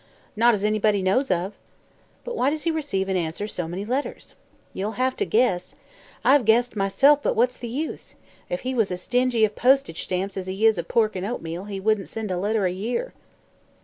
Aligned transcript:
"Not 0.35 0.55
as 0.55 0.63
anybody 0.63 1.03
knows 1.03 1.29
of." 1.29 1.53
"But 2.23 2.35
why 2.35 2.49
does 2.49 2.63
he 2.63 2.71
receive 2.71 3.07
and 3.07 3.15
answer 3.15 3.47
so 3.47 3.67
many 3.67 3.85
letters?" 3.85 4.33
"Ye'll 4.73 4.93
hev 4.93 5.15
to 5.17 5.25
guess. 5.27 5.75
I've 6.25 6.43
guessed, 6.43 6.75
myself; 6.75 7.21
but 7.21 7.35
what's 7.35 7.57
the 7.59 7.67
use? 7.67 8.15
If 8.49 8.61
he 8.61 8.73
was 8.73 8.89
as 8.89 9.03
stingy 9.03 9.45
of 9.45 9.55
postage 9.55 10.01
stamps 10.01 10.37
as 10.37 10.47
he 10.47 10.65
is 10.65 10.79
of 10.79 10.87
pork 10.87 11.15
an' 11.15 11.23
oatmeal, 11.23 11.65
he 11.65 11.79
wouldn't 11.79 12.09
send 12.09 12.31
a 12.31 12.37
letter 12.39 12.65
a 12.65 12.71
year." 12.71 13.13